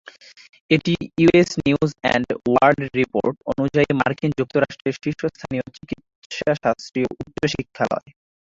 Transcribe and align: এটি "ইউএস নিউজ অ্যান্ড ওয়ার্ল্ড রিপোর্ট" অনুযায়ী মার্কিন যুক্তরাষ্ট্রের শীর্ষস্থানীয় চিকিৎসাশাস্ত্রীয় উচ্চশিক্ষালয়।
এটি 0.71 0.91
"ইউএস 1.17 1.49
নিউজ 1.61 1.91
অ্যান্ড 2.01 2.27
ওয়ার্ল্ড 2.43 2.81
রিপোর্ট" 2.99 3.35
অনুযায়ী 3.51 3.89
মার্কিন 3.99 4.31
যুক্তরাষ্ট্রের 4.39 4.95
শীর্ষস্থানীয় 5.01 5.65
চিকিৎসাশাস্ত্রীয় 5.75 7.09
উচ্চশিক্ষালয়। 7.21 8.07